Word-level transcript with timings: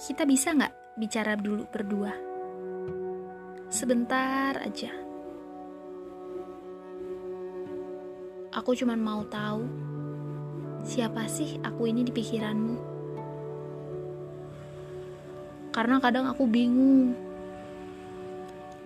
kita 0.00 0.24
bisa 0.24 0.56
nggak 0.56 0.96
bicara 0.96 1.36
dulu 1.36 1.68
berdua? 1.68 2.08
Sebentar 3.68 4.56
aja. 4.56 4.88
Aku 8.56 8.72
cuma 8.72 8.96
mau 8.96 9.28
tahu 9.28 9.68
siapa 10.88 11.28
sih 11.28 11.60
aku 11.60 11.84
ini 11.92 12.00
di 12.00 12.16
pikiranmu. 12.16 12.76
Karena 15.68 16.00
kadang 16.00 16.32
aku 16.32 16.48
bingung. 16.48 17.12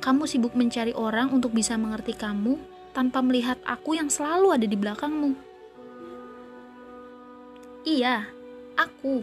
Kamu 0.02 0.26
sibuk 0.26 0.58
mencari 0.58 0.92
orang 0.98 1.30
untuk 1.30 1.54
bisa 1.54 1.78
mengerti 1.78 2.12
kamu 2.12 2.58
tanpa 2.90 3.22
melihat 3.22 3.56
aku 3.62 3.94
yang 3.94 4.10
selalu 4.10 4.50
ada 4.50 4.66
di 4.66 4.76
belakangmu. 4.76 5.32
Iya, 7.86 8.28
aku 8.76 9.22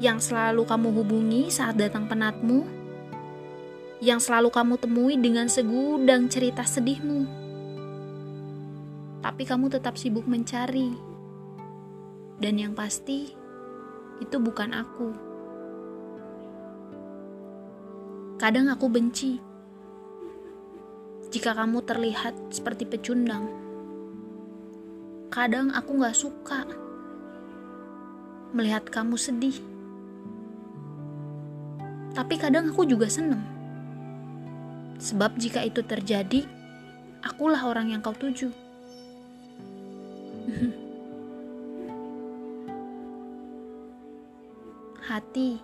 yang 0.00 0.16
selalu 0.16 0.64
kamu 0.64 0.88
hubungi 0.96 1.52
saat 1.52 1.76
datang 1.76 2.08
penatmu, 2.08 2.64
yang 4.00 4.16
selalu 4.16 4.48
kamu 4.48 4.74
temui 4.80 5.14
dengan 5.20 5.44
segudang 5.44 6.24
cerita 6.32 6.64
sedihmu. 6.64 7.28
Tapi 9.20 9.42
kamu 9.44 9.68
tetap 9.68 10.00
sibuk 10.00 10.24
mencari, 10.24 10.96
dan 12.40 12.56
yang 12.56 12.72
pasti 12.72 13.28
itu 14.24 14.36
bukan 14.40 14.72
aku. 14.72 15.08
Kadang 18.40 18.72
aku 18.72 18.88
benci 18.88 19.36
jika 21.28 21.52
kamu 21.52 21.84
terlihat 21.84 22.32
seperti 22.48 22.88
pecundang. 22.88 23.52
Kadang 25.28 25.76
aku 25.76 26.00
gak 26.00 26.16
suka 26.16 26.64
melihat 28.56 28.88
kamu 28.88 29.20
sedih. 29.20 29.79
Tapi 32.10 32.34
kadang 32.38 32.74
aku 32.74 32.82
juga 32.86 33.06
seneng. 33.06 33.42
Sebab 35.00 35.38
jika 35.38 35.62
itu 35.62 35.80
terjadi, 35.86 36.44
akulah 37.22 37.62
orang 37.64 37.94
yang 37.94 38.02
kau 38.02 38.12
tuju. 38.12 38.50
Hati, 45.10 45.58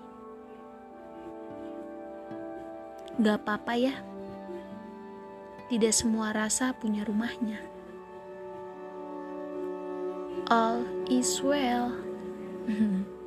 gak 3.20 3.38
apa-apa 3.42 3.74
ya. 3.78 3.94
Tidak 5.66 5.90
semua 5.90 6.30
rasa 6.30 6.70
punya 6.78 7.02
rumahnya. 7.02 7.58
All 10.46 10.86
is 11.10 11.42
well. 11.42 11.90